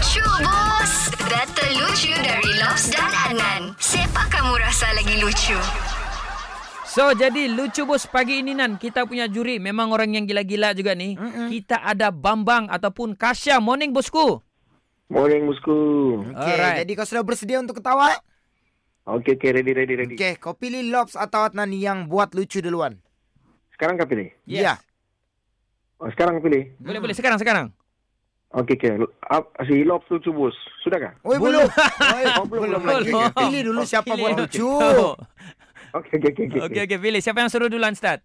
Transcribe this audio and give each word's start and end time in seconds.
Lucu 0.00 0.24
bos 0.24 1.12
Data 1.28 1.64
lucu 1.76 2.08
dari 2.24 2.56
Lobs 2.56 2.88
dan 2.88 3.12
Adnan 3.12 3.76
Siapa 3.76 4.32
kamu 4.32 4.56
rasa 4.56 4.88
lagi 4.96 5.20
lucu? 5.20 5.60
So 6.88 7.12
jadi 7.12 7.52
lucu 7.52 7.84
bos 7.84 8.08
pagi 8.08 8.40
ini 8.40 8.56
Nan 8.56 8.80
kita 8.80 9.04
punya 9.04 9.28
juri 9.28 9.60
memang 9.60 9.92
orang 9.92 10.16
yang 10.16 10.24
gila-gila 10.24 10.72
juga 10.72 10.96
nih. 10.96 11.20
Mm-mm. 11.20 11.52
Kita 11.52 11.84
ada 11.84 12.08
Bambang 12.08 12.72
ataupun 12.72 13.12
Kasya. 13.12 13.60
Morning 13.60 13.92
bosku. 13.92 14.40
Morning, 15.12 15.44
bosku. 15.44 15.76
Okey, 16.32 16.48
Alright. 16.48 16.80
jadi 16.80 16.92
kau 16.96 17.04
sudah 17.04 17.20
bersedia 17.20 17.60
untuk 17.60 17.84
ketawa? 17.84 18.16
Okey, 19.04 19.36
okey, 19.36 19.52
ready, 19.52 19.72
ready, 19.76 19.94
ready. 20.00 20.14
Okey, 20.16 20.40
kau 20.40 20.56
pilih 20.56 20.80
Lobs 20.88 21.12
atau 21.12 21.44
Adnan 21.44 21.76
yang 21.76 22.08
buat 22.08 22.32
lucu 22.32 22.64
duluan? 22.64 22.96
Sekarang 23.76 24.00
kau 24.00 24.08
pilih? 24.08 24.32
Yes. 24.48 24.64
Ya. 24.64 24.74
Oh, 26.00 26.08
sekarang 26.08 26.40
kau 26.40 26.48
pilih? 26.48 26.72
Boleh 26.80 27.04
boleh 27.04 27.12
sekarang 27.12 27.36
sekarang. 27.36 27.76
Okey, 28.50 28.74
okey. 28.74 28.90
Si 29.70 29.86
Lobs 29.86 30.10
lucu, 30.10 30.34
bos. 30.34 30.56
Sudahkah? 30.82 31.14
Oi, 31.28 31.38
Belum. 31.38 31.62
belum. 31.62 32.34
Oh, 32.42 32.46
belum, 32.50 32.82
lagi. 32.82 33.12
Pilih 33.14 33.62
dulu 33.70 33.82
siapa 33.86 34.10
buat 34.18 34.34
lucu. 34.34 34.66
Okey, 35.90 36.22
okey, 36.22 36.30
okey. 36.30 36.46
okey. 36.70 36.80
Okey 36.86 36.98
pilih 37.02 37.18
siapa 37.18 37.42
yang 37.42 37.50
suruh 37.50 37.66
duluan 37.66 37.98
start. 37.98 38.22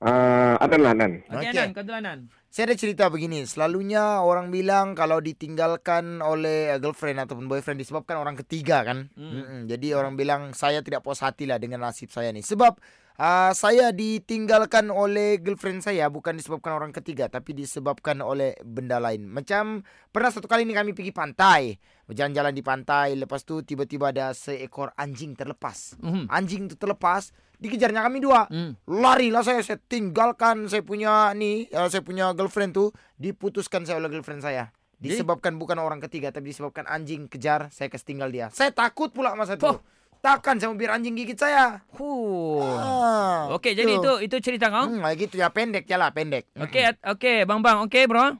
Ah, 0.00 0.56
Adan 0.64 0.80
lah, 0.80 0.96
Adan. 0.96 1.20
Okey 1.28 1.52
Okey. 1.52 1.60
Nan 1.60 1.76
kau 1.76 1.84
duluan 1.84 2.04
Nan. 2.04 2.20
Saya 2.50 2.72
ada 2.72 2.76
cerita 2.80 3.04
begini. 3.12 3.44
Selalunya 3.44 4.24
orang 4.24 4.48
bilang 4.48 4.96
kalau 4.96 5.20
ditinggalkan 5.20 6.24
oleh 6.24 6.72
uh, 6.72 6.80
girlfriend 6.80 7.20
ataupun 7.22 7.46
boyfriend 7.46 7.78
disebabkan 7.78 8.16
orang 8.18 8.34
ketiga 8.40 8.82
kan. 8.82 9.12
Mm-mm. 9.14 9.68
Jadi 9.68 9.92
orang 9.94 10.16
bilang 10.16 10.56
saya 10.56 10.80
tidak 10.82 11.04
puas 11.04 11.20
hati 11.22 11.44
lah 11.46 11.60
dengan 11.62 11.84
nasib 11.84 12.08
saya 12.10 12.32
ni. 12.34 12.40
Sebab 12.42 12.80
uh, 13.20 13.52
saya 13.52 13.92
ditinggalkan 13.92 14.88
oleh 14.88 15.36
girlfriend 15.36 15.84
saya 15.84 16.08
bukan 16.08 16.40
disebabkan 16.40 16.72
orang 16.72 16.90
ketiga 16.96 17.28
tapi 17.28 17.52
disebabkan 17.52 18.24
oleh 18.24 18.56
benda 18.64 18.96
lain. 18.96 19.28
Macam 19.28 19.84
pernah 20.08 20.32
satu 20.32 20.48
kali 20.48 20.64
ni 20.64 20.72
kami 20.72 20.96
pergi 20.96 21.12
pantai. 21.12 21.76
Berjalan-jalan 22.08 22.56
di 22.56 22.64
pantai. 22.64 23.08
Lepas 23.14 23.44
tu 23.44 23.60
tiba-tiba 23.60 24.10
ada 24.10 24.32
seekor 24.32 24.96
anjing 24.96 25.36
terlepas. 25.36 26.00
Mhm. 26.00 26.32
Anjing 26.32 26.72
tu 26.72 26.80
terlepas. 26.80 27.30
Dikejarnya 27.60 28.00
kami 28.00 28.24
dua. 28.24 28.48
Hmm. 28.48 28.72
Larilah 28.88 29.44
saya, 29.44 29.60
saya 29.60 29.76
tinggalkan 29.76 30.64
saya 30.72 30.80
punya 30.80 31.36
ni, 31.36 31.68
uh, 31.76 31.92
saya 31.92 32.00
punya 32.00 32.32
girlfriend 32.32 32.72
tu 32.72 32.88
diputuskan 33.20 33.84
saya 33.84 34.00
oleh 34.00 34.08
girlfriend 34.08 34.40
saya. 34.40 34.72
Jadi? 34.96 35.20
Disebabkan 35.20 35.60
bukan 35.60 35.76
orang 35.76 36.00
ketiga 36.00 36.32
tapi 36.32 36.56
disebabkan 36.56 36.88
anjing 36.88 37.28
kejar, 37.28 37.68
saya 37.68 37.92
kasih 37.92 38.16
tinggal 38.16 38.32
dia. 38.32 38.48
Saya 38.48 38.72
takut 38.72 39.12
pula 39.12 39.36
masa 39.36 39.60
itu. 39.60 39.68
Oh. 39.68 39.80
Takkan 40.20 40.60
saya 40.60 40.68
mau 40.68 40.76
biar 40.76 41.00
anjing 41.00 41.16
gigit 41.16 41.40
saya. 41.40 41.80
Huh. 41.96 42.60
Ah, 42.60 43.56
Okey 43.56 43.72
jadi 43.72 43.96
itu 43.96 44.12
itu 44.20 44.36
cerita 44.44 44.68
kau. 44.68 44.84
Hmm, 44.84 45.00
gitu 45.16 45.40
ya 45.40 45.48
pendek 45.48 45.88
je 45.88 45.96
lah, 45.96 46.12
pendek. 46.12 46.44
Okey 46.60 46.92
at- 46.92 47.00
okey 47.16 47.48
Bang 47.48 47.64
Bang 47.64 47.80
okey 47.88 48.04
bro. 48.04 48.36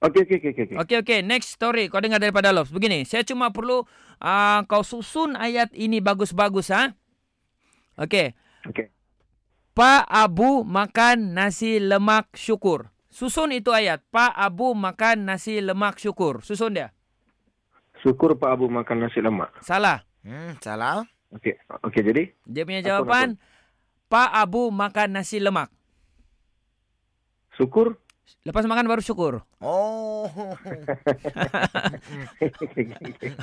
Okey, 0.00 0.20
okey, 0.24 0.36
okey, 0.40 0.50
okey. 0.52 0.76
Okey 0.80 0.96
okey 1.04 1.18
next 1.20 1.52
story 1.56 1.92
kau 1.92 2.00
dengar 2.00 2.20
daripada 2.20 2.52
Lobs. 2.52 2.72
Begini, 2.72 3.04
saya 3.04 3.20
cuma 3.24 3.52
perlu 3.52 3.84
uh, 4.20 4.60
kau 4.64 4.80
susun 4.80 5.36
ayat 5.36 5.72
ini 5.76 6.00
bagus-bagus 6.00 6.72
ha. 6.72 6.96
Okey. 8.00 8.32
Okey. 8.68 8.88
Pak 9.76 10.08
Abu 10.08 10.64
makan 10.64 11.36
nasi 11.36 11.84
lemak 11.84 12.32
syukur. 12.32 12.88
Susun 13.12 13.52
itu 13.52 13.76
ayat. 13.76 14.00
Pak 14.08 14.32
Abu 14.32 14.72
makan 14.72 15.28
nasi 15.28 15.60
lemak 15.60 16.00
syukur. 16.00 16.40
Susun 16.40 16.80
dia. 16.80 16.96
Syukur 18.00 18.36
Pak 18.40 18.56
Abu 18.56 18.72
makan 18.72 19.04
nasi 19.04 19.20
lemak. 19.20 19.52
Salah. 19.60 20.00
Hmm, 20.24 20.56
salah. 20.58 21.04
Okey, 21.30 21.52
okey, 21.84 22.00
jadi? 22.00 22.22
Dia 22.46 22.64
punya 22.64 22.80
Apa, 22.80 22.88
jawapan 22.88 23.28
Pak 24.08 24.30
Abu 24.32 24.72
makan 24.72 25.08
nasi 25.12 25.36
lemak. 25.36 25.68
Syukur? 27.54 28.00
Lepas 28.40 28.64
makan 28.64 28.88
baru 28.88 29.04
syukur. 29.04 29.44
Oh. 29.60 30.24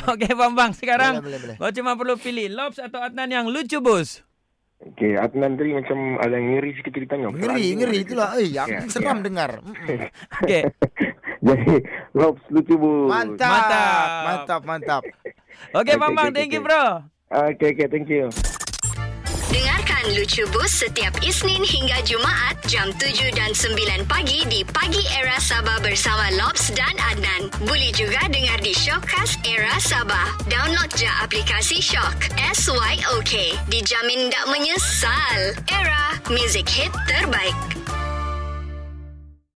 Okey 0.10 0.34
Bambang 0.34 0.73
sekarang 0.73 1.22
boleh, 1.22 1.38
boleh, 1.38 1.40
boleh. 1.54 1.56
kau 1.62 1.73
cuma 1.73 1.94
perlu 1.94 2.18
pilih 2.18 2.50
Lobs 2.50 2.82
atau 2.82 2.98
Adnan 2.98 3.30
yang 3.30 3.45
lucu 3.45 3.78
bos. 3.78 4.26
Okey, 4.82 5.14
Adnan 5.14 5.54
tadi 5.54 5.78
macam 5.78 6.17
ada 6.17 6.34
yang 6.34 6.58
ngeri 6.58 6.73
sikit 6.73 6.98
ceritanya. 6.98 7.30
Ngeri, 7.30 7.78
ngeri 7.78 7.98
itulah. 8.02 8.34
Eh, 8.42 8.50
Ya, 8.50 8.66
seram 8.89 9.22
ya. 9.22 9.26
dengar. 9.30 9.52
Okey. 10.42 10.66
Jadi, 11.42 11.73
Lobs 12.17 12.42
lucu, 12.50 12.73
bos. 12.78 13.05
Mantap. 13.05 13.50
Mantap. 13.54 14.02
Mantap, 14.26 14.61
mantap. 14.66 15.04
Okey 15.70 15.94
Okey, 15.94 15.95
Bambang, 16.02 16.33
okey, 16.33 16.38
thank 16.38 16.52
you 16.54 16.61
bro. 16.66 17.05
Okey, 17.32 17.70
okey, 17.77 17.88
thank 17.88 18.10
you. 18.10 18.27
Dengarkan 19.52 20.16
Lucu 20.16 20.48
Bus 20.55 20.72
setiap 20.72 21.11
Isnin 21.20 21.60
hingga 21.67 21.99
Jumaat 22.08 22.55
jam 22.72 22.88
7 22.95 23.36
dan 23.36 23.52
9 23.52 24.08
pagi 24.08 24.48
di 24.48 24.64
Pagi 24.64 25.04
Era 25.11 25.36
Sabah 25.44 25.83
bersama 25.83 26.32
Lobs 26.39 26.72
dan 26.72 26.95
Adnan. 27.11 27.52
Boleh 27.67 27.92
juga 27.92 28.32
dengar 28.32 28.64
di 28.64 28.72
Shockcast 28.72 29.44
Era 29.44 29.76
Sabah. 29.83 30.39
Download 30.48 30.88
je 30.95 31.11
aplikasi 31.20 31.83
Shock. 31.83 32.32
S-Y-O-K. 32.39 33.60
Dijamin 33.67 34.32
tak 34.32 34.45
menyesal. 34.48 35.39
Era, 35.67 36.16
music 36.32 36.72
hit 36.72 36.95
terbaik. 37.11 37.55